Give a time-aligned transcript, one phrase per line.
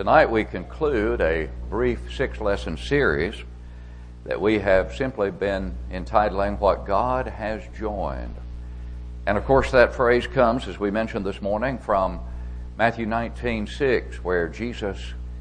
[0.00, 3.34] Tonight we conclude a brief six lesson series
[4.24, 8.34] that we have simply been entitling What God Has Joined.
[9.26, 12.18] And of course, that phrase comes, as we mentioned this morning, from
[12.78, 14.98] Matthew 19 6, where Jesus,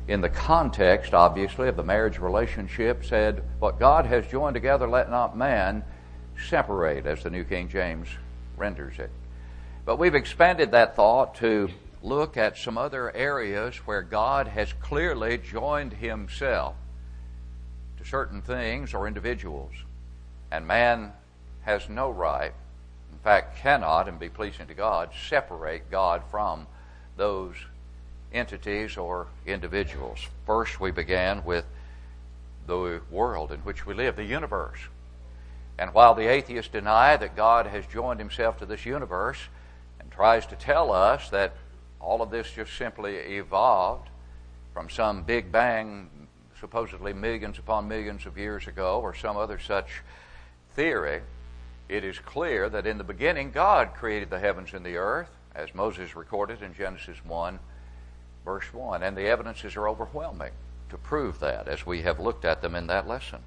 [0.09, 5.09] in the context, obviously, of the marriage relationship, said, What God has joined together, let
[5.09, 5.85] not man
[6.49, 8.09] separate, as the New King James
[8.57, 9.11] renders it.
[9.85, 11.69] But we've expanded that thought to
[12.01, 16.75] look at some other areas where God has clearly joined himself
[17.97, 19.73] to certain things or individuals.
[20.51, 21.11] And man
[21.61, 22.53] has no right,
[23.11, 26.67] in fact, cannot and be pleasing to God, separate God from
[27.17, 27.55] those
[28.31, 30.19] entities or individuals.
[30.45, 31.65] First, we began with
[32.65, 34.79] the world in which we live, the universe.
[35.77, 39.37] And while the atheists deny that God has joined himself to this universe
[39.99, 41.53] and tries to tell us that
[41.99, 44.09] all of this just simply evolved
[44.73, 46.09] from some big bang,
[46.59, 50.01] supposedly millions upon millions of years ago, or some other such
[50.75, 51.21] theory,
[51.87, 55.73] it is clear that in the beginning God created the heavens and the earth, as
[55.73, 57.59] Moses recorded in Genesis 1,
[58.45, 59.03] verse 1.
[59.03, 60.51] And the evidences are overwhelming
[60.89, 63.39] to prove that, as we have looked at them in that lesson.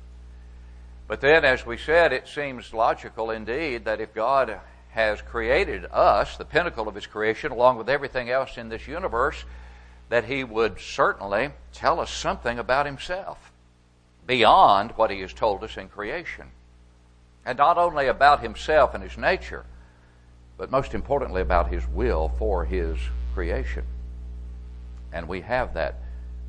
[1.08, 4.60] But then, as we said, it seems logical indeed that if God
[4.92, 9.44] has created us, the pinnacle of his creation, along with everything else in this universe,
[10.10, 13.50] that he would certainly tell us something about himself
[14.26, 16.46] beyond what he has told us in creation.
[17.46, 19.64] And not only about himself and his nature,
[20.58, 22.98] but most importantly about his will for his
[23.34, 23.84] creation.
[25.12, 25.96] And we have that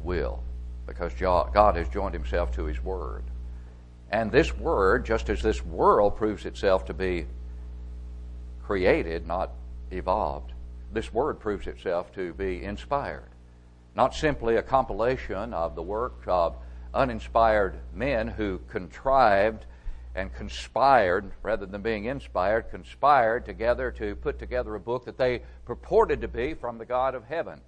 [0.04, 0.44] will
[0.86, 3.24] because God has joined himself to his word.
[4.12, 7.26] And this word, just as this world proves itself to be
[8.66, 9.52] created, not
[9.92, 10.54] evolved.
[10.92, 13.30] This word proves itself to be inspired,
[13.96, 16.56] not simply a compilation of the work of
[16.94, 19.66] uninspired men who contrived
[20.16, 25.42] and conspired, rather than being inspired, conspired together to put together a book that they
[25.66, 27.60] purported to be from the God of heaven.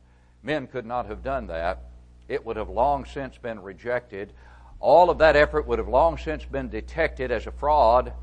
[0.44, 1.85] Men could not have done that.
[2.28, 4.31] It would have long since been rejected.
[4.79, 8.13] All of that effort would have long since been detected as a fraud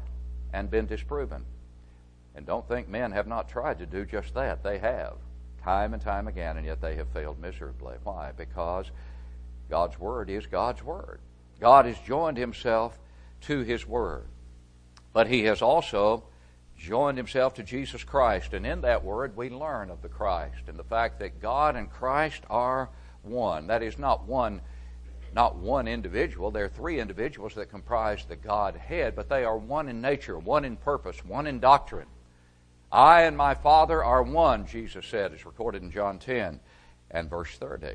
[0.52, 1.44] and been disproven.
[2.34, 4.62] And don't think men have not tried to do just that.
[4.62, 5.14] They have,
[5.62, 7.96] time and time again, and yet they have failed miserably.
[8.02, 8.32] Why?
[8.36, 8.90] Because
[9.68, 11.20] God's Word is God's Word.
[11.60, 12.98] God has joined Himself
[13.42, 14.26] to His Word.
[15.12, 16.24] But He has also
[16.78, 18.54] joined Himself to Jesus Christ.
[18.54, 21.90] And in that Word, we learn of the Christ and the fact that God and
[21.90, 22.88] Christ are
[23.22, 23.66] one.
[23.66, 24.60] That is not one
[25.34, 26.50] not one individual.
[26.50, 30.64] There are three individuals that comprise the Godhead, but they are one in nature, one
[30.64, 32.06] in purpose, one in doctrine.
[32.92, 36.60] I and my Father are one, Jesus said, as recorded in John 10
[37.10, 37.94] and verse 30.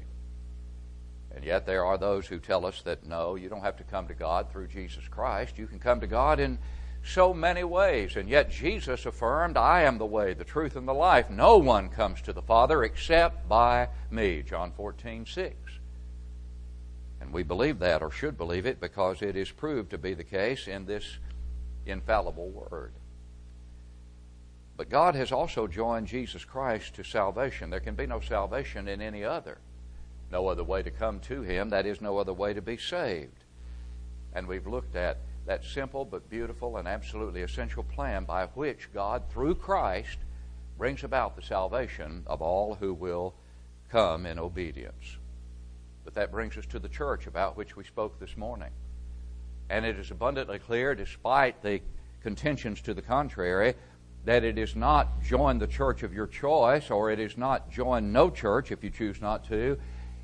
[1.36, 4.08] And yet there are those who tell us that no, you don't have to come
[4.08, 5.60] to God through Jesus Christ.
[5.60, 6.58] You can come to God in
[7.04, 8.16] so many ways.
[8.16, 11.30] And yet Jesus affirmed, I am the way, the truth, and the life.
[11.30, 14.42] No one comes to the Father except by me.
[14.42, 15.56] John 14, 6.
[17.22, 20.24] And we believe that, or should believe it, because it is proved to be the
[20.24, 21.20] case in this
[21.86, 22.94] infallible Word.
[24.78, 27.72] But God has also joined Jesus Christ to salvation.
[27.72, 29.58] There can be no salvation in any other.
[30.32, 31.70] No other way to come to Him.
[31.70, 33.44] That is no other way to be saved.
[34.34, 35.18] And we've looked at
[35.48, 40.18] that simple but beautiful and absolutely essential plan by which God, through Christ,
[40.78, 43.34] brings about the salvation of all who will
[43.90, 45.18] come in obedience.
[46.04, 48.72] But that brings us to the church about which we spoke this morning.
[49.70, 51.82] And it is abundantly clear, despite the
[52.22, 53.74] contentions to the contrary,
[54.28, 58.12] that it is not join the church of your choice or it is not join
[58.12, 59.78] no church if you choose not to.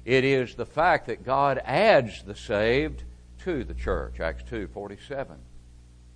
[0.03, 3.05] It is the fact that God adds the saved
[3.45, 4.19] to the church.
[4.19, 5.37] Acts 2 47.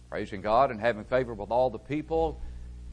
[0.10, 2.42] Praising God and having favor with all the people.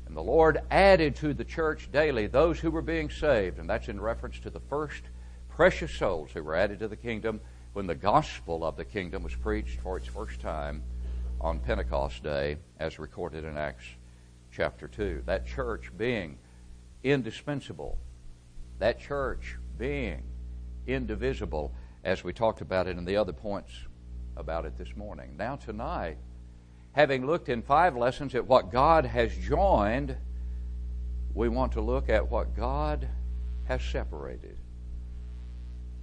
[0.06, 3.58] And the Lord added to the church daily those who were being saved.
[3.58, 5.02] And that's in reference to the first
[5.48, 7.40] precious souls who were added to the kingdom
[7.72, 10.84] when the gospel of the kingdom was preached for its first time
[11.40, 13.84] on Pentecost Day, as recorded in Acts
[14.54, 15.22] chapter 2.
[15.26, 16.38] That church being
[17.02, 17.98] indispensable,
[18.78, 20.22] that church being
[20.86, 21.72] indivisible,
[22.04, 23.72] as we talked about it in the other points
[24.36, 25.36] about it this morning.
[25.36, 26.18] Now, tonight,
[26.92, 30.16] having looked in five lessons at what God has joined,
[31.34, 33.08] we want to look at what God
[33.64, 34.56] has separated.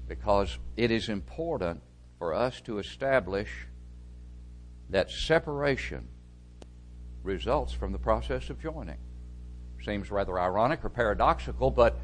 [0.07, 1.81] Because it is important
[2.18, 3.50] for us to establish
[4.89, 6.07] that separation
[7.23, 8.97] results from the process of joining.
[9.83, 11.97] Seems rather ironic or paradoxical, but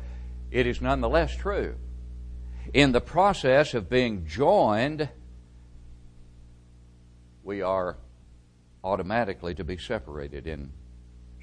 [0.51, 1.75] it is nonetheless true.
[2.73, 5.09] in the process of being joined,
[7.43, 7.97] we are
[8.83, 10.71] automatically to be separated in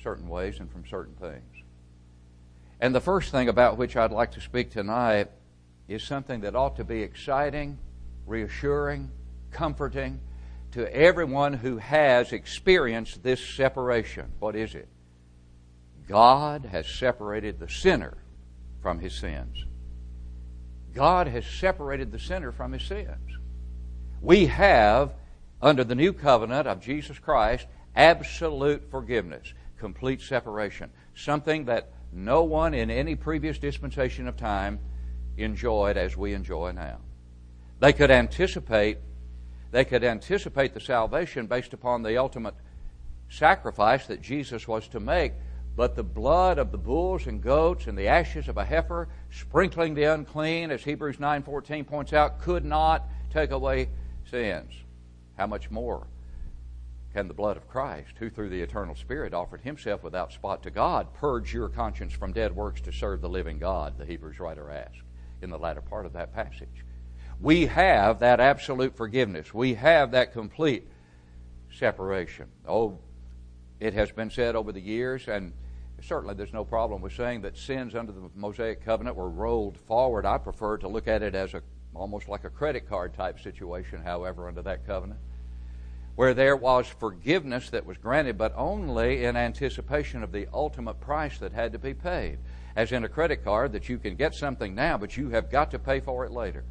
[0.03, 1.63] certain ways and from certain things.
[2.81, 5.31] And the first thing about which I'd like to speak tonight
[5.89, 7.79] is something that ought to be exciting,
[8.27, 9.11] reassuring,
[9.51, 10.21] comforting
[10.75, 14.33] to everyone who has experienced this separation.
[14.41, 14.89] What is it?
[16.09, 18.19] God has separated the sinner
[18.83, 19.65] from his sins.
[20.93, 23.39] God has separated the sinner from his sins.
[24.21, 25.13] We have,
[25.63, 32.75] under the new covenant of Jesus Christ, absolute forgiveness, complete separation, something that no one
[32.75, 34.81] in any previous dispensation of time
[35.37, 36.99] enjoyed as we enjoy now.
[37.79, 38.99] They could anticipate
[39.75, 42.55] they could anticipate the salvation based upon the ultimate
[43.29, 45.33] sacrifice that Jesus was to make,
[45.75, 49.95] but the blood of the bulls and goats and the ashes of a heifer sprinkling
[49.95, 53.89] the unclean as Hebrews 9:14 points out could not take away
[54.31, 54.73] sins.
[55.37, 56.07] How much more
[57.13, 60.71] can the blood of Christ, who through the eternal Spirit offered himself without spot to
[60.71, 64.71] God, purge your conscience from dead works to serve the living God, the Hebrews writer
[64.71, 65.03] asks
[65.43, 66.85] in the latter part of that passage.
[67.45, 69.53] We have that absolute forgiveness.
[69.53, 70.89] We have that complete
[71.71, 72.47] separation.
[72.67, 73.01] Oh,
[73.79, 75.53] it has been said over the years, and
[76.01, 80.25] certainly there's no problem with saying that sins under the Mosaic covenant were rolled forward.
[80.25, 81.61] I prefer to look at it as a
[81.93, 85.21] almost like a credit card type situation, however, under that covenant,
[86.15, 91.37] where there was forgiveness that was granted, but only in anticipation of the ultimate price
[91.41, 92.39] that had to be paid.
[92.75, 95.71] As in a credit card, that you can get something now, but you have got
[95.73, 96.65] to pay for it later.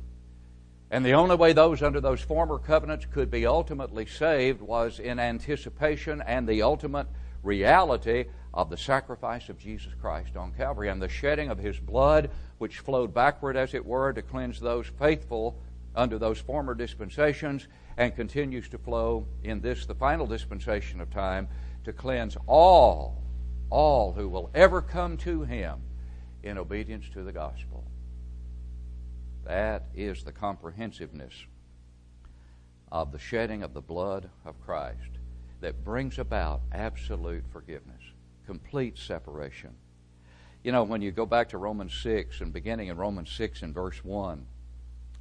[0.94, 5.18] And the only way those under those former covenants could be ultimately saved was in
[5.18, 7.08] anticipation and the ultimate
[7.42, 12.30] reality of the sacrifice of Jesus Christ on Calvary and the shedding of his blood,
[12.60, 15.58] which flowed backward, as it were, to cleanse those faithful
[15.96, 17.68] under those former dispensations
[17.98, 21.48] and continues to flow in this, the final dispensation of time,
[21.86, 23.24] to cleanse all,
[23.72, 25.82] all who will ever come to him
[26.44, 27.84] in obedience to the gospel.
[29.46, 31.34] That is the comprehensiveness
[32.92, 35.20] of the shedding of the blood of Christ
[35.60, 38.02] that brings about absolute forgiveness,
[38.46, 39.72] complete separation.
[40.64, 43.74] You know, when you go back to Romans 6 and beginning in Romans 6 and
[43.74, 44.46] verse 1,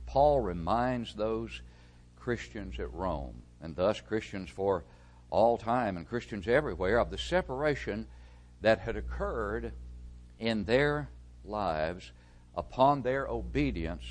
[0.07, 1.63] Paul reminds those
[2.17, 4.85] Christians at Rome, and thus Christians for
[5.31, 8.07] all time and Christians everywhere, of the separation
[8.61, 9.73] that had occurred
[10.39, 11.09] in their
[11.45, 12.13] lives
[12.55, 14.05] upon their obedience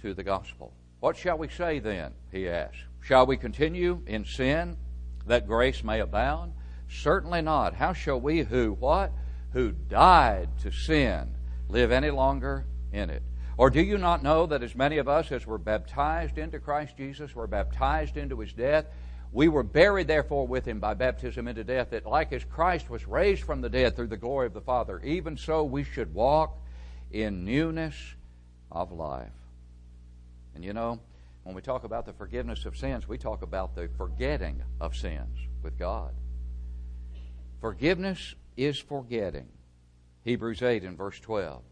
[0.00, 0.72] to the gospel.
[1.00, 2.12] What shall we say then?
[2.30, 2.78] He asks.
[3.00, 4.76] Shall we continue in sin
[5.26, 6.52] that grace may abound?
[6.88, 7.74] Certainly not.
[7.74, 9.12] How shall we who what?
[9.52, 11.34] Who died to sin
[11.68, 13.22] live any longer in it?
[13.56, 16.96] Or do you not know that as many of us as were baptized into Christ
[16.96, 18.86] Jesus were baptized into his death?
[19.32, 23.06] We were buried, therefore, with him by baptism into death, that like as Christ was
[23.06, 26.56] raised from the dead through the glory of the Father, even so we should walk
[27.14, 27.94] in newness
[28.72, 29.30] of life.
[30.54, 30.98] And you know,
[31.44, 35.38] when we talk about the forgiveness of sins, we talk about the forgetting of sins
[35.62, 36.12] with God.
[37.60, 39.46] Forgiveness is forgetting.
[40.24, 41.62] Hebrews 8 and verse 12.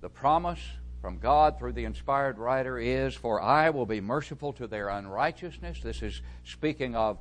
[0.00, 0.60] The promise
[1.00, 5.80] from God through the inspired writer is, For I will be merciful to their unrighteousness.
[5.80, 7.18] This is speaking of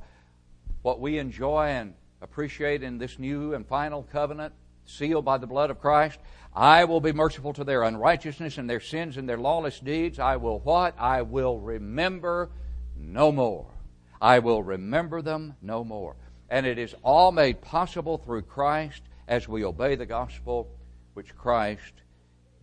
[0.84, 4.54] what we enjoy and appreciate in this new and final covenant,
[4.88, 6.20] sealed by the blood of Christ.
[6.56, 10.17] I will be merciful to their unrighteousness and their sins and their lawless deeds.
[10.17, 10.96] I will what?
[10.98, 12.50] I will remember
[12.96, 13.67] no more.
[14.20, 16.15] I will remember them no more.
[16.50, 20.70] And it is all made possible through Christ as we obey the gospel
[21.13, 21.94] which Christ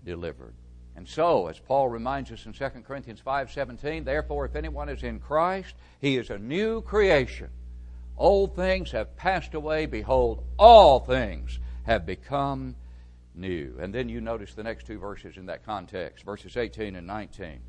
[0.04, 0.54] delivered.
[0.96, 5.20] And so, as Paul reminds us in 2 Corinthians 5:17, therefore if anyone is in
[5.20, 7.50] Christ, he is a new creation.
[8.16, 12.74] Old things have passed away, behold, all things have become
[13.34, 13.76] new.
[13.80, 17.60] And then you notice the next two verses in that context, verses 18 and 19.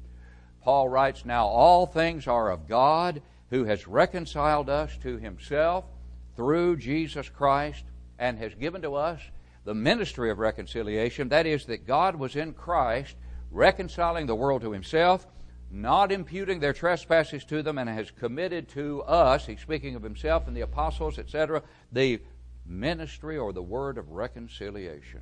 [0.62, 5.86] Paul writes, Now all things are of God, who has reconciled us to himself
[6.36, 7.86] through Jesus Christ,
[8.18, 9.22] and has given to us
[9.64, 11.30] the ministry of reconciliation.
[11.30, 13.16] That is, that God was in Christ,
[13.52, 15.28] reconciling the world to himself,
[15.72, 20.48] not imputing their trespasses to them, and has committed to us, he's speaking of himself
[20.48, 22.22] and the apostles, etc., the
[22.66, 25.22] ministry or the word of reconciliation.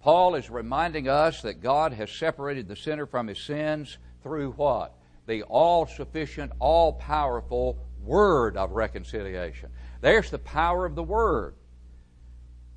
[0.00, 4.94] Paul is reminding us that God has separated the sinner from his sins through what?
[5.26, 9.70] The all sufficient, all powerful word of reconciliation.
[10.02, 11.54] There's the power of the word.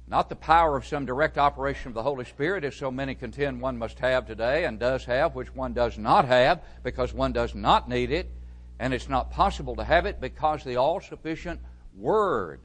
[0.08, 3.60] Not the power of some direct operation of the Holy Spirit, as so many contend
[3.60, 7.54] one must have today and does have, which one does not have because one does
[7.54, 8.32] not need it,
[8.80, 11.60] and it's not possible to have it because the all sufficient
[11.94, 12.62] Word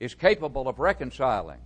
[0.00, 1.60] is capable of reconciling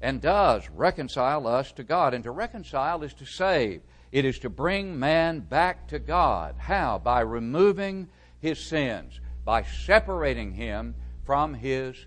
[0.00, 2.14] and does reconcile us to God.
[2.14, 3.82] And to reconcile is to save,
[4.12, 6.56] it is to bring man back to God.
[6.58, 6.98] How?
[6.98, 8.08] By removing
[8.40, 10.94] his sins, by separating him
[11.24, 12.06] from his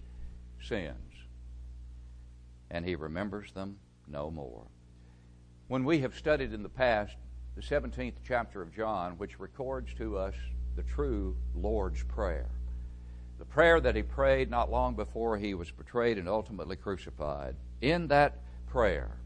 [0.62, 0.96] sins.
[2.72, 4.66] And he remembers them no more.
[5.68, 7.16] When we have studied in the past
[7.56, 10.36] the 17th chapter of John, which records to us
[10.75, 12.50] the true Lord's Prayer,
[13.39, 18.08] the prayer that he prayed not long before he was betrayed and ultimately crucified, in
[18.10, 18.36] that
[18.67, 19.17] prayer,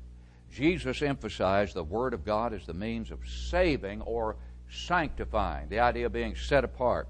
[0.52, 4.36] Jesus emphasized the Word of God as the means of saving or
[4.70, 7.08] sanctifying, the idea of being set apart,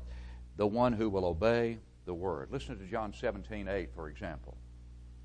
[0.56, 2.48] the one who will obey the Word.
[2.52, 4.56] Listen to John 17 8, for example.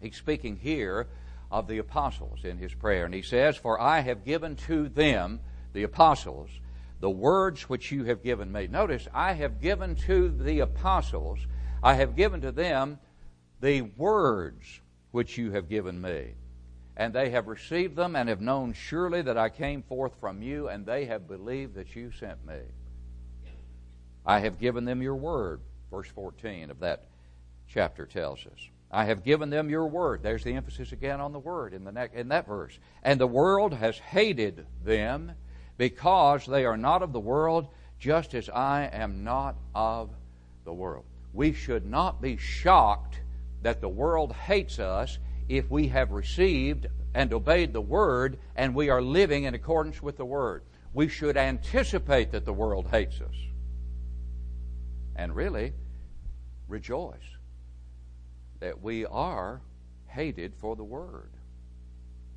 [0.00, 1.06] He's speaking here
[1.50, 5.40] of the apostles in his prayer, and he says, For I have given to them,
[5.73, 6.50] the apostles,
[7.00, 8.66] the words which you have given me.
[8.66, 11.47] Notice, I have given to the apostles,
[11.82, 12.99] I have given to them
[13.61, 14.80] the words
[15.11, 16.35] which you have given me.
[16.97, 20.68] And they have received them and have known surely that I came forth from you,
[20.68, 22.58] and they have believed that you sent me.
[24.26, 27.04] I have given them your word, verse 14 of that
[27.68, 28.68] chapter tells us.
[28.90, 30.23] I have given them your word.
[30.23, 32.78] There's the emphasis again on the word in, the in that verse.
[33.02, 35.32] And the world has hated them
[35.76, 37.68] because they are not of the world,
[37.99, 40.11] just as I am not of
[40.64, 41.04] the world.
[41.32, 43.20] We should not be shocked
[43.62, 45.18] that the world hates us
[45.49, 50.16] if we have received and obeyed the Word and we are living in accordance with
[50.16, 50.62] the Word.
[50.92, 53.35] We should anticipate that the world hates us
[55.16, 55.73] and really
[56.68, 57.37] rejoice
[58.61, 59.61] that we are
[60.06, 61.30] hated for the Word.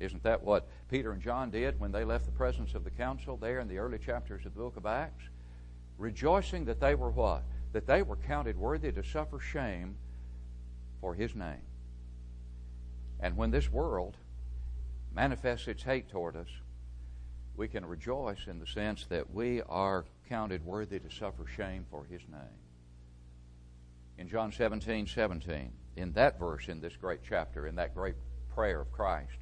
[0.00, 3.36] Isn't that what Peter and John did when they left the presence of the council
[3.36, 5.24] there in the early chapters of the book of Acts?
[5.96, 7.44] Rejoicing that they were what?
[7.72, 9.96] That they were counted worthy to suffer shame
[11.00, 11.66] for His name.
[13.20, 14.16] And when this world
[15.14, 16.48] manifests its hate toward us,
[17.56, 22.04] we can rejoice in the sense that we are counted worthy to suffer shame for
[22.04, 22.58] His name.
[24.18, 28.14] In John 17 17, in that verse in this great chapter, in that great
[28.54, 29.38] prayer of Christ,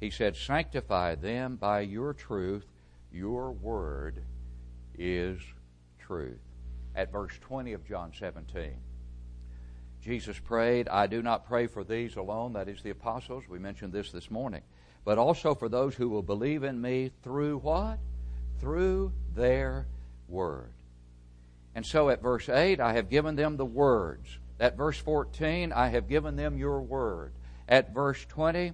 [0.00, 2.66] He said, Sanctify them by your truth,
[3.12, 4.22] your word
[4.98, 5.40] is
[5.98, 6.45] truth.
[6.96, 8.72] At verse 20 of John 17,
[10.00, 13.44] Jesus prayed, I do not pray for these alone, that is the apostles.
[13.48, 14.62] We mentioned this this morning.
[15.04, 17.98] But also for those who will believe in me through what?
[18.60, 19.86] Through their
[20.26, 20.72] word.
[21.74, 24.38] And so at verse 8, I have given them the words.
[24.58, 27.34] At verse 14, I have given them your word.
[27.68, 28.72] At verse 20,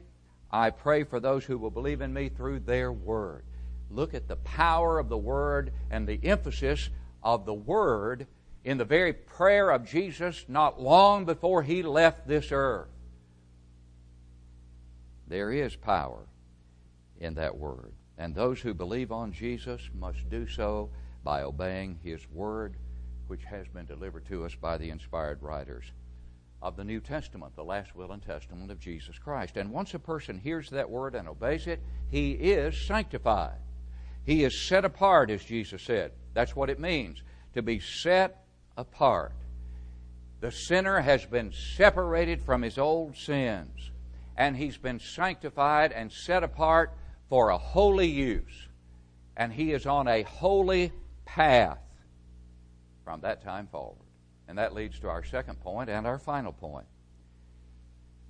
[0.52, 3.44] I pray for those who will believe in me through their word.
[3.90, 6.88] Look at the power of the word and the emphasis
[7.22, 8.26] of the word
[8.64, 12.88] in the very prayer of Jesus not long before he left this earth.
[15.26, 16.26] There is power
[17.20, 17.92] in that word.
[18.18, 20.90] And those who believe on Jesus must do so
[21.24, 22.76] by obeying his word,
[23.26, 25.92] which has been delivered to us by the inspired writers
[26.60, 29.56] of the New Testament, the last will and testament of Jesus Christ.
[29.56, 33.58] And once a person hears that word and obeys it, he is sanctified.
[34.24, 36.12] He is set apart, as Jesus said.
[36.34, 37.22] That's what it means
[37.54, 38.44] to be set
[38.76, 39.32] apart.
[40.40, 43.90] The sinner has been separated from his old sins,
[44.36, 46.92] and he's been sanctified and set apart
[47.28, 48.68] for a holy use.
[49.36, 50.92] And he is on a holy
[51.24, 51.78] path
[53.04, 53.98] from that time forward.
[54.48, 56.86] And that leads to our second point and our final point.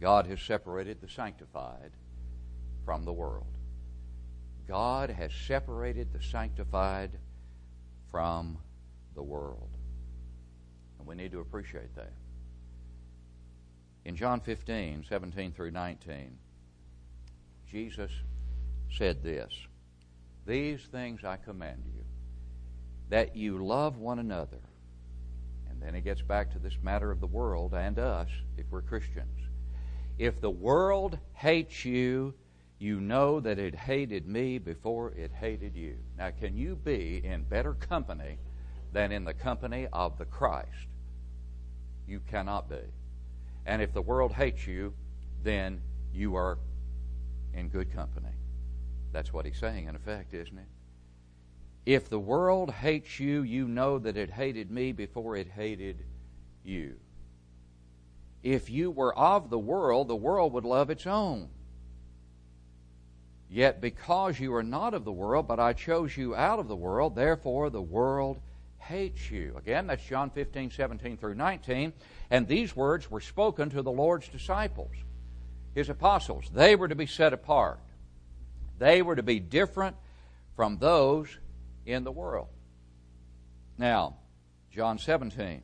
[0.00, 1.92] God has separated the sanctified
[2.84, 3.46] from the world.
[4.72, 7.10] God has separated the sanctified
[8.10, 8.56] from
[9.14, 9.68] the world.
[10.98, 12.14] And we need to appreciate that.
[14.06, 16.38] In John 15, 17 through 19,
[17.70, 18.10] Jesus
[18.90, 19.52] said this
[20.46, 22.04] These things I command you,
[23.10, 24.62] that you love one another.
[25.68, 28.80] And then he gets back to this matter of the world and us, if we're
[28.80, 29.38] Christians.
[30.18, 32.32] If the world hates you,
[32.82, 35.96] you know that it hated me before it hated you.
[36.18, 38.38] Now, can you be in better company
[38.92, 40.88] than in the company of the Christ?
[42.06, 42.80] you cannot be.
[43.66, 44.92] And if the world hates you,
[45.42, 45.80] then
[46.12, 46.58] you are
[47.54, 48.34] in good company.
[49.12, 50.68] That's what he's saying, in effect, isn't it?
[51.84, 56.04] If the world hates you, you know that it hated me before it hated
[56.64, 56.96] you.
[58.42, 61.48] if you were of the world, the world would love its own.
[63.52, 66.76] Yet because you are not of the world, but I chose you out of the
[66.76, 68.40] world, therefore the world
[68.78, 69.54] hates you.
[69.58, 71.92] Again, that's John 15, 17 through 19.
[72.30, 74.92] And these words were spoken to the Lord's disciples,
[75.74, 76.46] his apostles.
[76.50, 77.80] They were to be set apart,
[78.78, 79.96] they were to be different
[80.56, 81.28] from those
[81.84, 82.48] in the world.
[83.76, 84.16] Now,
[84.70, 85.62] John 17.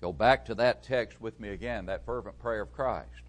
[0.00, 3.22] Go back to that text with me again, that fervent prayer of Christ,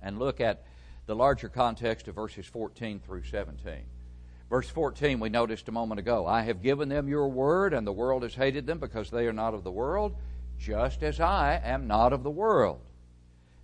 [0.00, 0.64] and look at
[1.10, 3.82] the larger context of verses 14 through 17.
[4.48, 7.92] Verse 14, we noticed a moment ago I have given them your word, and the
[7.92, 10.14] world has hated them because they are not of the world,
[10.56, 12.82] just as I am not of the world.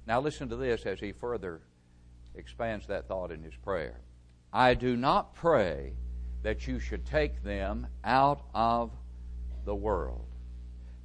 [0.09, 1.61] Now, listen to this as he further
[2.35, 4.01] expands that thought in his prayer.
[4.53, 5.93] I do not pray
[6.43, 8.91] that you should take them out of
[9.65, 10.27] the world,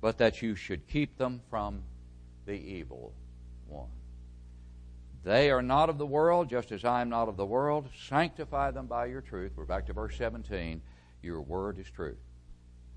[0.01, 1.83] but that you should keep them from
[2.47, 3.13] the evil.
[5.23, 7.87] They are not of the world, just as I am not of the world.
[8.07, 9.51] Sanctify them by your truth.
[9.55, 10.81] We're back to verse 17.
[11.21, 12.17] Your word is truth.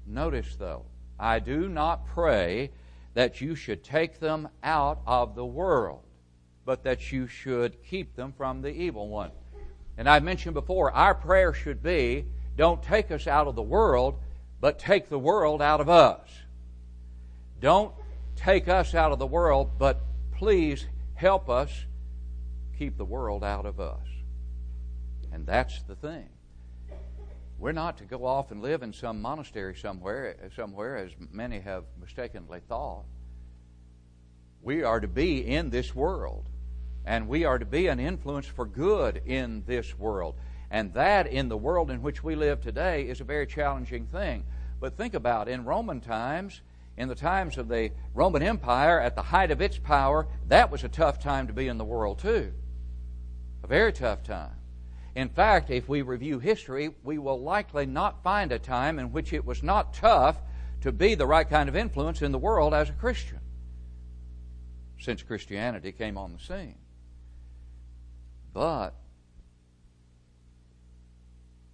[0.07, 0.87] Notice, though,
[1.19, 2.71] I do not pray
[3.13, 6.03] that you should take them out of the world,
[6.65, 9.31] but that you should keep them from the evil one.
[9.99, 12.25] And I mentioned before, our prayer should be
[12.57, 14.19] don't take us out of the world,
[14.61, 16.29] but take the world out of us.
[17.61, 17.93] Don't
[18.35, 20.01] take us out of the world, but
[20.33, 21.85] please help us
[22.79, 24.07] keep the world out of us.
[25.33, 26.29] And that's the thing.
[27.59, 31.85] We're not to go off and live in some monastery somewhere, somewhere as many have
[32.01, 33.05] mistakenly thought.
[34.61, 36.47] We are to be in this world,
[37.05, 40.35] and we are to be an influence for good in this world.
[40.71, 44.45] And that, in the world in which we live today, is a very challenging thing.
[44.81, 46.61] But think about in Roman times,
[46.97, 50.83] in the times of the Roman Empire, at the height of its power, that was
[50.83, 52.53] a tough time to be in the world, too.
[53.65, 54.57] A very tough time.
[55.15, 59.33] In fact, if we review history, we will likely not find a time in which
[59.33, 60.37] it was not tough
[60.83, 63.41] to be the right kind of influence in the world as a Christian
[65.01, 66.77] since Christianity came on the scene.
[68.53, 68.95] But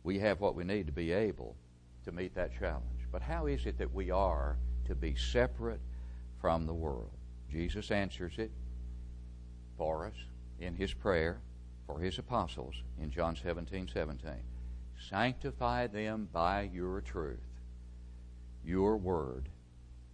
[0.04, 1.56] we have what we need to be able
[2.04, 3.08] to meet that challenge.
[3.10, 5.80] But how is it that we are to be separate
[6.40, 7.10] from the world?
[7.50, 8.52] Jesus answers it
[9.76, 10.14] for us
[10.60, 11.40] in his prayer
[11.90, 14.30] for his apostles in John 17 17.
[15.08, 17.38] Sanctify them by your truth.
[18.64, 19.48] Your word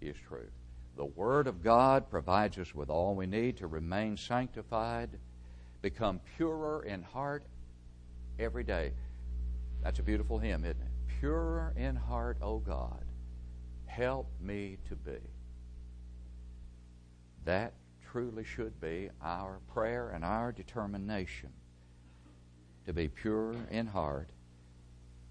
[0.00, 0.52] is truth.
[0.96, 5.10] The Word of God provides us with all we need to remain sanctified,
[5.82, 7.44] become purer in heart
[8.38, 8.92] every day.
[9.82, 11.20] That's a beautiful hymn, isn't it?
[11.20, 13.04] Purer in heart, O God,
[13.84, 15.18] help me to be.
[17.44, 17.74] That
[18.10, 21.50] truly should be our prayer and our determination
[22.86, 24.28] to be pure in heart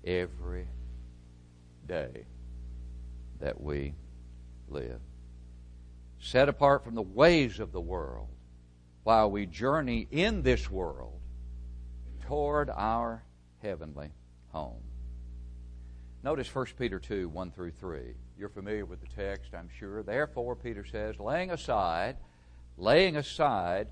[0.03, 0.67] every
[1.87, 2.25] day
[3.39, 3.93] that we
[4.67, 4.99] live.
[6.19, 8.27] Set apart from the ways of the world
[9.03, 11.19] while we journey in this world
[12.27, 13.23] toward our
[13.61, 14.09] heavenly
[14.51, 14.81] home.
[16.23, 17.99] Notice 1 Peter 2 1 through 3.
[18.37, 20.03] You're familiar with the text, I'm sure.
[20.03, 22.17] Therefore, Peter says, laying aside,
[22.77, 23.87] laying aside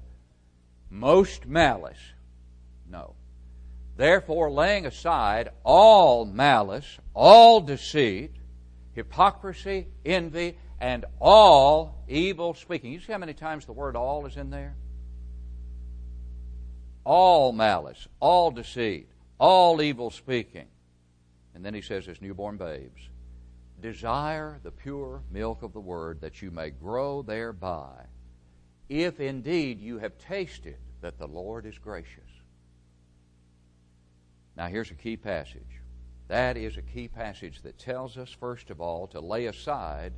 [0.89, 2.13] most malice.
[2.89, 3.13] No.
[3.95, 8.31] Therefore, laying aside all malice, all deceit,
[8.93, 12.91] hypocrisy, envy, and all evil speaking.
[12.91, 14.75] You see how many times the word all is in there?
[17.05, 20.67] All malice, all deceit, all evil speaking.
[21.53, 23.09] And then he says, as newborn babes,
[23.81, 28.05] desire the pure milk of the word that you may grow thereby,
[28.89, 32.32] if indeed you have tasted that the Lord is gracious.
[34.55, 35.81] Now, here's a key passage.
[36.27, 40.13] That is a key passage that tells us, first of all, to lay aside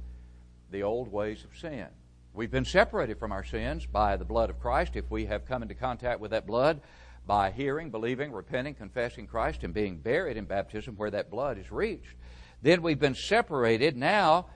[0.71, 1.87] the old ways of sin.
[2.33, 5.61] We've been separated from our sins by the blood of Christ if we have come
[5.61, 6.81] into contact with that blood
[7.25, 11.71] by hearing, believing, repenting, confessing Christ, and being buried in baptism where that blood is
[11.71, 12.15] reached.
[12.61, 13.95] Then we've been separated.
[13.95, 14.47] Now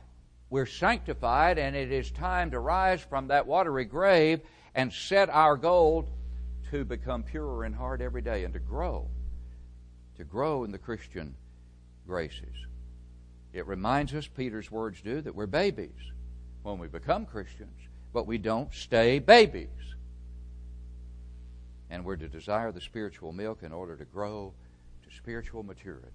[0.49, 4.41] we're sanctified, and it is time to rise from that watery grave
[4.75, 6.09] and set our goal
[6.71, 9.07] to become purer in heart every day and to grow
[10.19, 11.33] to grow in the Christian
[12.05, 12.53] graces.
[13.53, 16.11] It reminds us, Peter's words do, that we're babies
[16.61, 17.79] when we become Christians,
[18.13, 19.69] but we don't stay babies.
[21.89, 24.53] And we're to desire the spiritual milk in order to grow
[25.03, 26.11] to spiritual maturity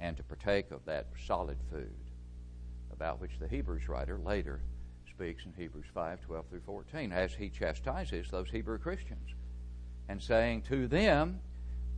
[0.00, 1.94] and to partake of that solid food
[2.92, 4.60] about which the Hebrews writer later
[5.08, 9.30] speaks in Hebrews 5 12 through 14 as he chastises those Hebrew Christians
[10.08, 11.38] and saying to them,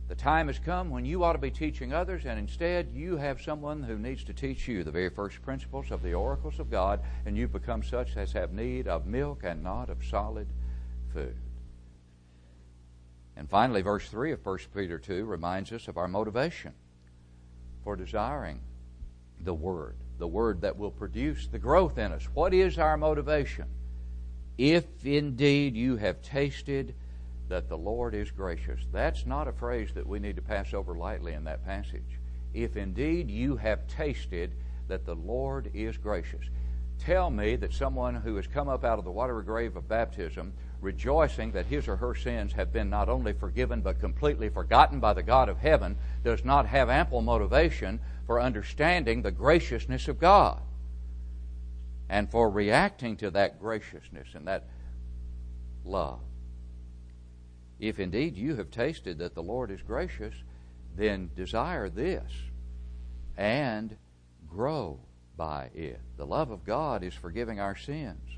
[0.07, 3.41] The time has come when you ought to be teaching others, and instead you have
[3.41, 7.01] someone who needs to teach you the very first principles of the oracles of God,
[7.25, 10.47] and you've become such as have need of milk and not of solid
[11.13, 11.35] food.
[13.35, 16.73] And finally, verse 3 of 1 Peter 2 reminds us of our motivation
[17.83, 18.61] for desiring
[19.41, 22.23] the Word, the Word that will produce the growth in us.
[22.33, 23.65] What is our motivation?
[24.57, 26.95] If indeed you have tasted
[27.49, 28.81] that the Lord is gracious.
[28.91, 32.19] That's not a phrase that we need to pass over lightly in that passage.
[32.53, 34.53] If indeed you have tasted
[34.87, 36.45] that the Lord is gracious.
[36.99, 40.53] Tell me that someone who has come up out of the watery grave of baptism,
[40.81, 45.13] rejoicing that his or her sins have been not only forgiven but completely forgotten by
[45.13, 50.59] the God of heaven, does not have ample motivation for understanding the graciousness of God
[52.09, 54.67] and for reacting to that graciousness and that
[55.83, 56.19] love.
[57.79, 60.33] If indeed you have tasted that the Lord is gracious,
[60.95, 62.31] then desire this
[63.37, 63.95] and
[64.49, 64.99] grow
[65.35, 65.99] by it.
[66.17, 68.37] The love of God is forgiving our sins.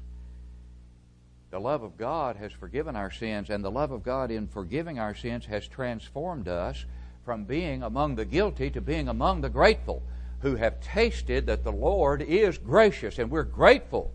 [1.51, 4.99] The love of God has forgiven our sins, and the love of God in forgiving
[4.99, 6.85] our sins has transformed us
[7.25, 10.03] from being among the guilty to being among the grateful
[10.41, 14.13] who have tasted that the Lord is gracious, and we're grateful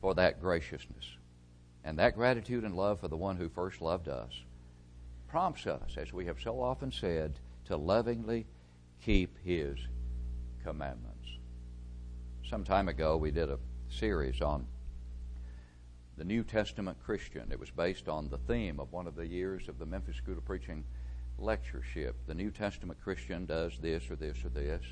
[0.00, 1.17] for that graciousness.
[1.88, 4.42] And that gratitude and love for the one who first loved us
[5.26, 8.44] prompts us, as we have so often said, to lovingly
[9.02, 9.78] keep His
[10.62, 11.30] commandments.
[12.46, 14.66] Some time ago, we did a series on
[16.18, 17.50] the New Testament Christian.
[17.50, 20.36] It was based on the theme of one of the years of the Memphis School
[20.36, 20.84] of Preaching
[21.38, 22.16] lectureship.
[22.26, 24.82] The New Testament Christian does this or this or this.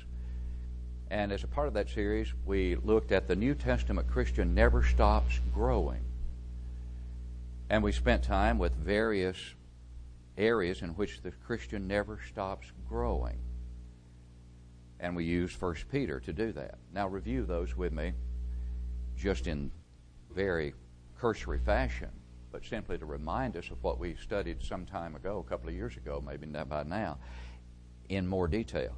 [1.11, 4.83] And as a part of that series, we looked at the New Testament Christian never
[4.83, 6.01] stops growing.
[7.69, 9.37] And we spent time with various
[10.37, 13.39] areas in which the Christian never stops growing.
[14.99, 16.75] And we used 1 Peter to do that.
[16.93, 18.13] Now, review those with me
[19.15, 19.71] just in
[20.33, 20.73] very
[21.17, 22.09] cursory fashion,
[22.51, 25.75] but simply to remind us of what we studied some time ago, a couple of
[25.75, 27.17] years ago, maybe not by now,
[28.09, 28.95] in more detail.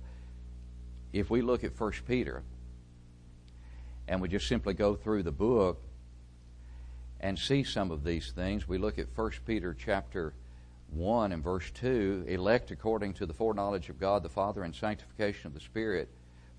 [1.11, 2.43] If we look at 1 Peter
[4.07, 5.81] and we just simply go through the book
[7.19, 8.67] and see some of these things.
[8.67, 10.33] We look at 1 Peter chapter
[10.91, 15.47] 1 and verse 2 elect according to the foreknowledge of God the Father and sanctification
[15.47, 16.09] of the Spirit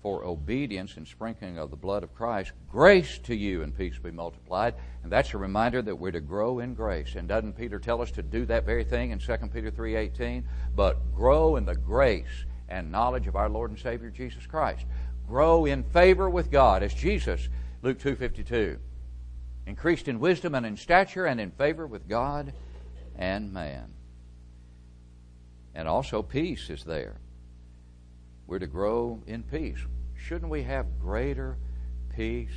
[0.01, 2.53] for obedience and sprinkling of the blood of Christ.
[2.69, 4.73] Grace to you and peace be multiplied.
[5.03, 7.15] And that's a reminder that we're to grow in grace.
[7.15, 10.43] And doesn't Peter tell us to do that very thing in 2 Peter 3:18?
[10.75, 14.85] But grow in the grace and knowledge of our Lord and Savior Jesus Christ.
[15.27, 17.49] Grow in favor with God as Jesus
[17.83, 18.79] Luke 2:52
[19.65, 22.53] increased in wisdom and in stature and in favor with God
[23.15, 23.93] and man.
[25.73, 27.19] And also, peace is there.
[28.47, 29.79] We're to grow in peace.
[30.15, 31.57] Shouldn't we have greater
[32.15, 32.51] peace?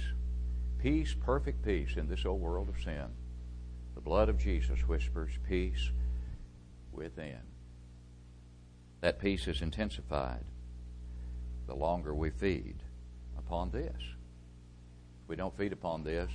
[0.78, 3.06] Peace, perfect peace in this old world of sin.
[3.94, 5.90] The blood of Jesus whispers peace
[6.92, 7.38] within.
[9.00, 10.44] That peace is intensified
[11.66, 12.82] the longer we feed
[13.38, 13.96] upon this.
[13.98, 16.30] If we don't feed upon this,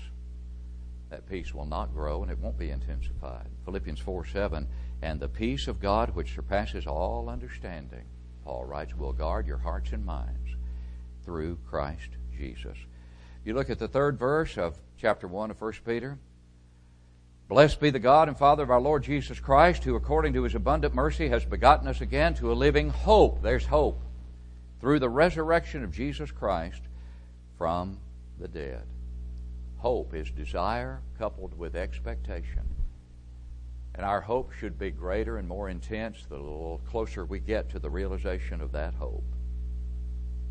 [1.10, 3.48] that peace will not grow and it won't be intensified.
[3.66, 4.68] Philippians 4 7,
[5.02, 8.06] and the peace of God which surpasses all understanding,
[8.44, 10.56] Paul writes, will guard your hearts and minds
[11.24, 12.78] through Christ Jesus.
[13.44, 16.18] You look at the third verse of chapter 1 of 1 Peter.
[17.48, 20.54] Blessed be the God and Father of our Lord Jesus Christ, who according to his
[20.54, 23.42] abundant mercy has begotten us again to a living hope.
[23.42, 24.02] There's hope.
[24.80, 26.82] Through the resurrection of Jesus Christ
[27.58, 27.98] from
[28.40, 28.84] the dead
[29.80, 32.68] Hope is desire coupled with expectation.
[33.96, 37.80] And our hope should be greater and more intense the little closer we get to
[37.80, 39.24] the realization of that hope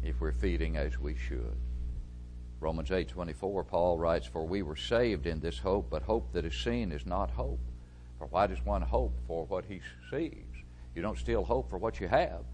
[0.02, 1.58] if we're feeding as we should.
[2.58, 6.54] Romans 8:24 Paul writes for we were saved in this hope but hope that is
[6.54, 7.60] seen is not hope.
[8.16, 10.64] For why does one hope for what he sees?
[10.94, 12.46] You don't still hope for what you have.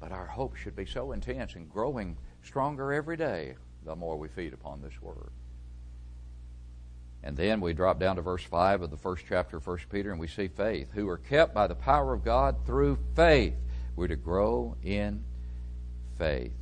[0.00, 4.26] But our hope should be so intense and growing stronger every day the more we
[4.26, 5.30] feed upon this word.
[7.22, 10.10] And then we drop down to verse 5 of the first chapter of 1 Peter
[10.10, 13.54] and we see faith, who are kept by the power of God through faith.
[13.96, 15.24] We're to grow in
[16.16, 16.52] faith.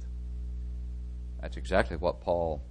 [1.41, 2.63] That's exactly what Paul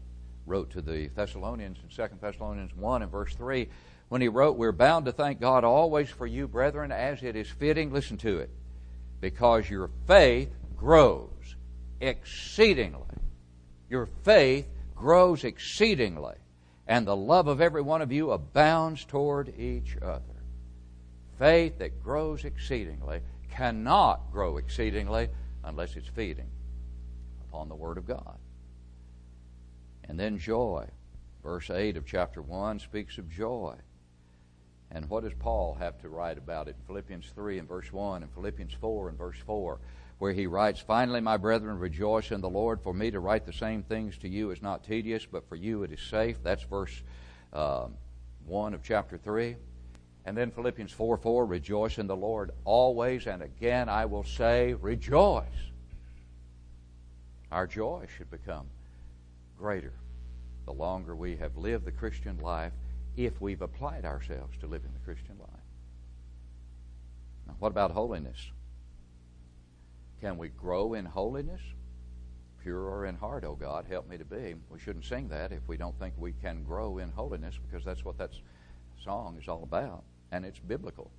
[0.48, 3.70] wrote to the Thessalonians in 2 Thessalonians 1 and verse 3
[4.10, 7.50] when he wrote, We're bound to thank God always for you, brethren, as it is
[7.50, 7.92] fitting.
[7.92, 8.50] Listen to it.
[9.22, 11.56] Because your faith grows
[12.00, 13.02] exceedingly.
[13.90, 16.36] Your faith grows exceedingly
[16.88, 20.22] and the love of every one of you abounds toward each other.
[21.38, 25.30] Faith that grows exceedingly cannot grow exceedingly
[25.64, 26.50] unless it's feeding
[27.48, 28.38] upon the Word of God.
[30.04, 30.88] And then joy.
[31.44, 33.76] Verse 8 of chapter 1 speaks of joy.
[34.92, 36.76] And what does Paul have to write about it?
[36.88, 39.80] Philippians 3 and verse 1 and Philippians 4 and verse 4,
[40.20, 42.82] where he writes, Finally, my brethren, rejoice in the Lord.
[42.82, 45.84] For me to write the same things to you is not tedious, but for you
[45.84, 46.38] it is safe.
[46.44, 47.04] That's verse
[47.54, 47.88] uh,
[48.46, 49.56] 1 of chapter 3.
[50.26, 54.74] And then Philippians 4 4, rejoice in the Lord always, and again I will say,
[54.74, 55.46] rejoice.
[57.52, 58.68] Our joy should become
[59.58, 59.94] greater
[60.66, 62.74] the longer we have lived the Christian life
[63.16, 65.50] if we've applied ourselves to living the Christian life.
[67.48, 68.52] Now, what about holiness?
[70.22, 71.62] Can we grow in holiness?
[72.62, 74.56] Purer in heart, O oh God, help me to be.
[74.70, 78.04] We shouldn't sing that if we don't think we can grow in holiness because that's
[78.04, 78.32] what that
[79.04, 81.12] song is all about and it's biblical.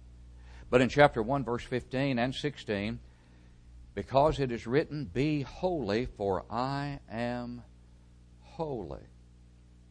[0.70, 2.98] But in chapter 1, verse 15 and 16,
[3.94, 7.62] because it is written, Be holy, for I am
[8.42, 9.02] holy.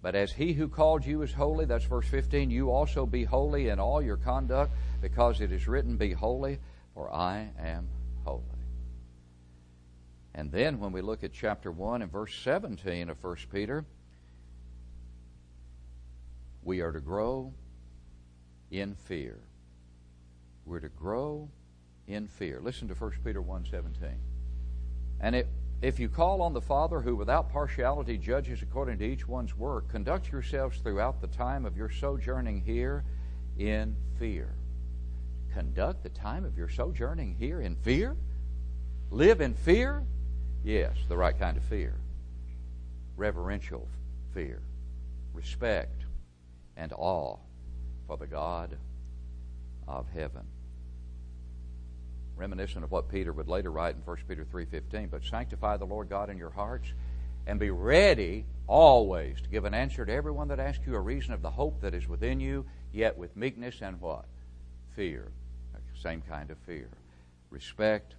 [0.02, 3.70] But as he who called you is holy, that's verse 15, you also be holy
[3.70, 6.60] in all your conduct, because it is written, Be holy,
[6.94, 7.88] for I am
[8.24, 8.55] holy.
[10.38, 13.86] And then when we look at chapter 1 and verse 17 of 1 Peter,
[16.62, 17.54] we are to grow
[18.69, 19.39] in fear.
[20.65, 21.48] We're to grow
[22.08, 22.60] in fear.
[22.62, 24.17] Listen to 1 Peter 1:17.
[25.21, 25.48] And it,
[25.82, 29.88] if you call on the Father who without partiality judges according to each one's work,
[29.88, 33.06] conduct yourselves throughout the time of your sojourning here
[33.58, 34.54] in fear.
[35.54, 38.17] Conduct the time of your sojourning here in fear?
[39.12, 40.04] Live in fear?
[40.65, 41.93] Yes, the right kind of fear.
[43.15, 43.88] Reverential
[44.34, 44.63] fear,
[45.32, 46.06] respect,
[46.75, 47.38] and awe
[48.08, 48.75] for the God
[49.88, 50.41] of heaven.
[52.36, 56.10] Reminiscent of what Peter would later write in 1 Peter 3:15, but sanctify the Lord
[56.10, 56.91] God in your hearts
[57.45, 61.36] and be ready always to give an answer to everyone that asks you a reason
[61.36, 64.25] of the hope that is within you, yet with meekness and what?
[64.95, 65.32] Fear.
[65.93, 66.89] Same kind of fear.
[67.51, 68.15] Respect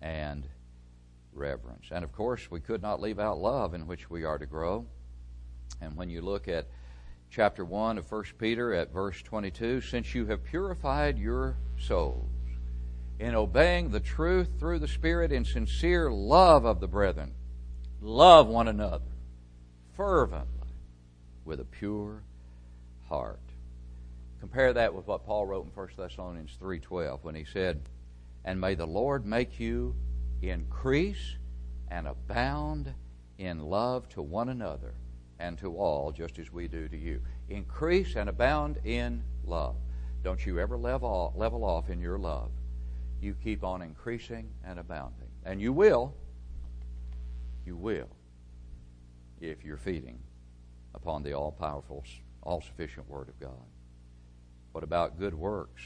[0.00, 0.48] and
[1.38, 1.86] reverence.
[1.90, 4.86] And of course, we could not leave out love in which we are to grow.
[5.80, 6.68] And when you look at
[7.30, 12.30] chapter 1 of 1 Peter at verse 22 since you have purified your souls
[13.18, 17.34] in obeying the truth through the Spirit in sincere love of the brethren,
[18.00, 19.04] love one another
[19.96, 20.68] fervently
[21.44, 22.22] with a pure
[23.08, 23.40] heart.
[24.38, 27.88] Compare that with what Paul wrote in 1 Thessalonians 3:12 when he said,
[28.44, 29.96] "And may the Lord make you
[30.42, 31.36] increase
[31.88, 32.94] and abound
[33.38, 34.94] in love to one another."
[35.38, 37.20] and to all, just as we do to you.
[37.48, 39.76] Increase and abound in love.
[40.22, 42.50] Don't you ever level, level off in your love.
[43.20, 45.28] You keep on increasing and abounding.
[45.44, 46.14] And you will.
[47.64, 48.08] You will.
[49.40, 50.18] If you're feeding
[50.94, 52.04] upon the all powerful,
[52.42, 53.66] all sufficient Word of God.
[54.72, 55.82] What about good works?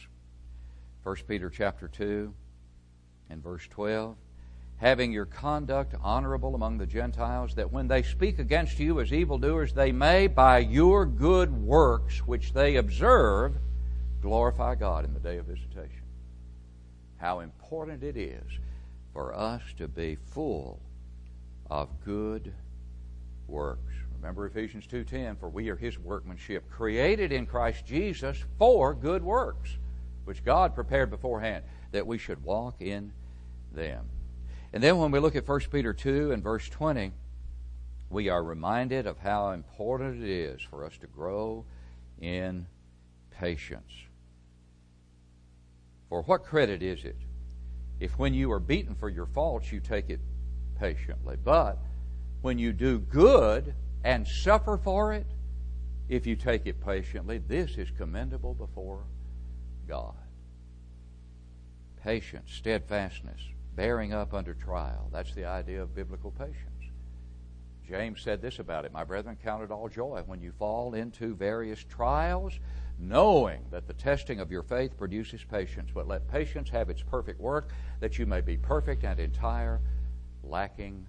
[1.02, 2.32] 1 Peter chapter 2
[3.28, 4.16] and verse 12
[4.82, 9.72] having your conduct honorable among the Gentiles, that when they speak against you as evildoers,
[9.72, 13.54] they may, by your good works which they observe,
[14.20, 16.02] glorify God in the day of visitation.
[17.16, 18.42] How important it is
[19.12, 20.80] for us to be full
[21.70, 22.52] of good
[23.46, 23.94] works.
[24.16, 29.78] Remember Ephesians 2:10 for we are his workmanship created in Christ Jesus for good works
[30.24, 33.12] which God prepared beforehand that we should walk in
[33.72, 34.08] them.
[34.72, 37.12] And then when we look at 1 Peter 2 and verse 20,
[38.08, 41.64] we are reminded of how important it is for us to grow
[42.20, 42.66] in
[43.30, 43.92] patience.
[46.08, 47.16] For what credit is it
[48.00, 50.20] if when you are beaten for your faults you take it
[50.78, 51.36] patiently?
[51.42, 51.78] But
[52.42, 55.26] when you do good and suffer for it,
[56.08, 59.04] if you take it patiently, this is commendable before
[59.88, 60.14] God.
[62.02, 63.40] Patience, steadfastness,
[63.74, 65.08] bearing up under trial.
[65.12, 66.72] That's the idea of biblical patience.
[67.86, 71.34] James said this about it My brethren, count it all joy when you fall into
[71.34, 72.58] various trials,
[72.98, 75.90] knowing that the testing of your faith produces patience.
[75.92, 79.80] But let patience have its perfect work, that you may be perfect and entire,
[80.42, 81.06] lacking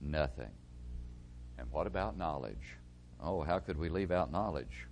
[0.00, 0.50] nothing.
[1.58, 2.76] And what about knowledge?
[3.20, 4.86] Oh, how could we leave out knowledge?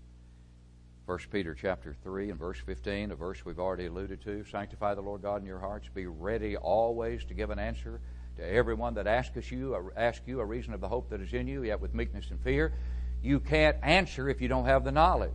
[1.07, 4.43] 1 Peter chapter 3 and verse 15, a verse we've already alluded to.
[4.51, 5.87] Sanctify the Lord God in your hearts.
[5.95, 8.01] Be ready always to give an answer
[8.39, 11.47] to everyone that asks you, ask you a reason of the hope that is in
[11.47, 12.73] you, yet with meekness and fear.
[13.25, 15.33] you can't answer if you don't have the knowledge.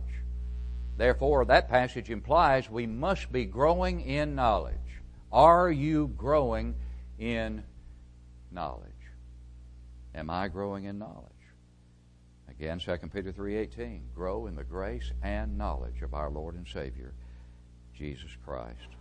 [0.96, 4.76] Therefore, that passage implies we must be growing in knowledge.
[5.32, 6.74] Are you growing
[7.18, 7.64] in
[8.50, 8.86] knowledge?
[10.14, 11.30] Am I growing in knowledge?
[12.60, 17.14] Again, 2 Peter 3:18, grow in the grace and knowledge of our Lord and Savior
[17.94, 18.96] Jesus Christ.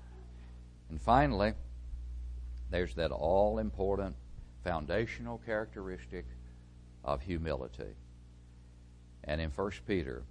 [0.88, 1.52] And finally,
[2.70, 4.16] there's that all important
[4.64, 6.26] foundational characteristic
[7.04, 7.98] of humility.
[9.26, 10.24] And in 1 Peter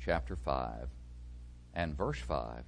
[0.00, 0.88] chapter 5
[1.72, 2.64] and verse 5,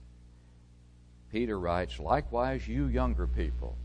[1.28, 3.76] Peter writes, Likewise, you younger people,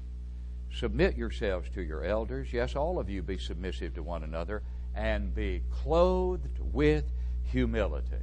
[0.72, 2.54] submit yourselves to your elders.
[2.54, 4.62] Yes, all of you be submissive to one another
[4.98, 7.06] and be clothed with
[7.44, 8.18] humility.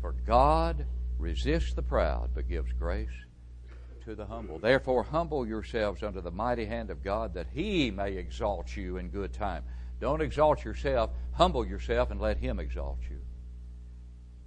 [0.00, 0.86] For God
[1.18, 3.10] resists the proud, but gives grace
[4.06, 4.58] to the humble.
[4.58, 9.10] Therefore, humble yourselves under the mighty hand of God, that He may exalt you in
[9.10, 9.64] good time.
[10.00, 13.20] Don't exalt yourself, humble yourself, and let Him exalt you.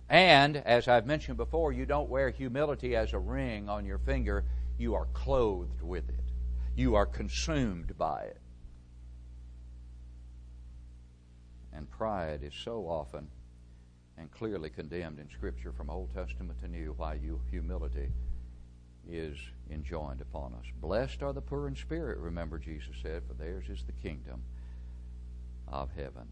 [0.09, 4.45] And, as I've mentioned before, you don't wear humility as a ring on your finger,
[4.79, 6.25] you are clothed with it,
[6.75, 8.41] you are consumed by it.
[11.73, 13.27] And pride is so often
[14.17, 17.17] and clearly condemned in Scripture from Old Testament to New, why
[17.49, 18.09] humility
[19.09, 19.37] is
[19.71, 20.65] enjoined upon us.
[20.79, 24.43] Blessed are the poor in spirit, remember Jesus said, for theirs is the kingdom
[25.67, 26.27] of heaven.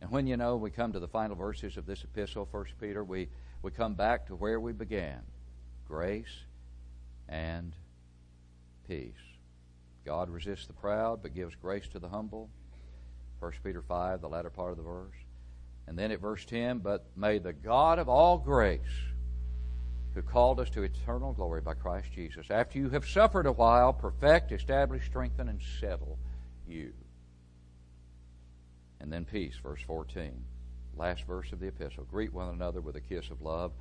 [0.00, 3.02] And when you know we come to the final verses of this epistle, First Peter,
[3.02, 3.28] we,
[3.62, 5.20] we come back to where we began
[5.86, 6.44] grace
[7.28, 7.74] and
[8.86, 9.12] peace.
[10.04, 12.50] God resists the proud, but gives grace to the humble.
[13.40, 15.14] 1 Peter 5, the latter part of the verse.
[15.86, 18.80] And then at verse 10, but may the God of all grace,
[20.14, 23.92] who called us to eternal glory by Christ Jesus, after you have suffered a while,
[23.92, 26.18] perfect, establish, strengthen, and settle
[26.66, 26.92] you.
[29.00, 30.44] And then peace, verse 14.
[30.96, 32.04] Last verse of the epistle.
[32.10, 33.72] Greet one another with a kiss of love.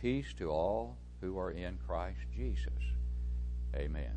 [0.00, 2.68] Peace to all who are in Christ Jesus.
[3.74, 4.12] Amen.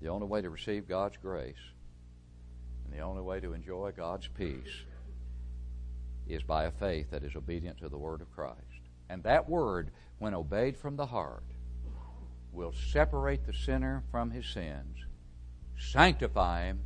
[0.00, 1.58] The only way to receive God's grace
[3.30, 4.82] way to enjoy God's peace
[6.26, 8.58] is by a faith that is obedient to the Word of Christ.
[9.08, 11.44] And that Word, when obeyed from the heart,
[12.50, 14.96] will separate the sinner from his sins,
[15.78, 16.80] sanctify him,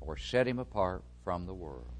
[0.00, 1.94] or set him apart from the world.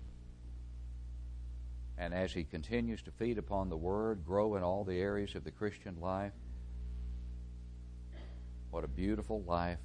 [1.97, 5.45] And as he continues to feed upon the Word, grow in all the areas of
[5.45, 6.33] the Christian life,
[8.73, 9.79] what a beautiful life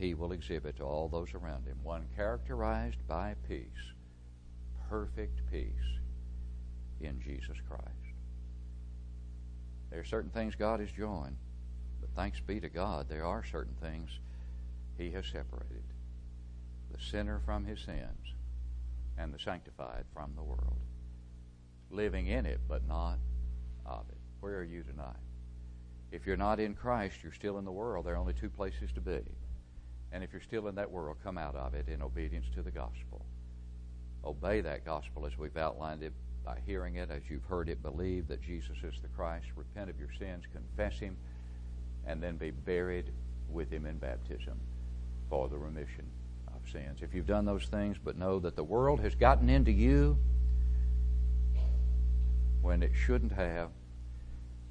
[0.00, 1.76] he will exhibit to all those around him.
[1.82, 3.92] One characterized by peace,
[4.88, 5.98] perfect peace
[7.00, 7.84] in Jesus Christ.
[9.90, 11.36] There are certain things God has joined,
[12.00, 14.10] but thanks be to God, there are certain things
[14.96, 15.84] he has separated
[16.90, 18.34] the sinner from his sins
[19.16, 20.78] and the sanctified from the world.
[21.90, 23.18] Living in it, but not
[23.86, 24.18] of it.
[24.40, 25.14] Where are you tonight?
[26.10, 28.06] If you're not in Christ, you're still in the world.
[28.06, 29.20] There are only two places to be.
[30.12, 32.70] And if you're still in that world, come out of it in obedience to the
[32.70, 33.24] gospel.
[34.24, 36.12] Obey that gospel as we've outlined it
[36.44, 39.98] by hearing it, as you've heard it, believe that Jesus is the Christ, repent of
[39.98, 41.16] your sins, confess Him,
[42.06, 43.06] and then be buried
[43.50, 44.58] with Him in baptism
[45.28, 46.04] for the remission
[46.48, 47.00] of sins.
[47.02, 50.18] If you've done those things, but know that the world has gotten into you
[52.62, 53.70] when it shouldn't have,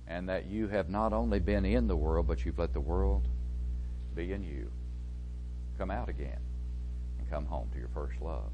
[0.07, 3.27] and that you have not only been in the world, but you've let the world
[4.15, 4.71] be in you
[5.79, 6.39] come out again
[7.17, 8.51] and come home to your first love.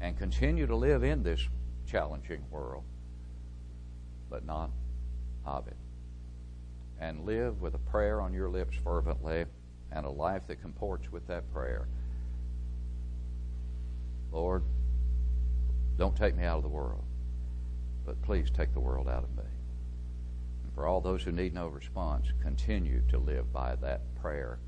[0.00, 1.40] And continue to live in this
[1.86, 2.82] challenging world,
[4.30, 4.70] but not
[5.44, 5.76] of it.
[6.98, 9.44] And live with a prayer on your lips fervently
[9.92, 11.86] and a life that comports with that prayer.
[14.32, 14.62] Lord,
[15.98, 17.04] don't take me out of the world,
[18.04, 19.50] but please take the world out of me.
[20.64, 24.58] And for all those who need no response, continue to live by that prayer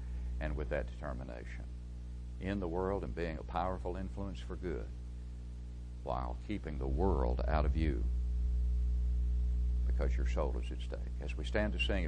[0.40, 1.64] and with that determination
[2.40, 4.86] in the world and being a powerful influence for good
[6.04, 8.02] while keeping the world out of you
[9.86, 11.12] because your soul is at stake.
[11.20, 12.06] As we stand to sing,